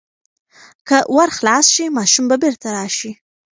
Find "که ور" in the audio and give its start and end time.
0.87-1.29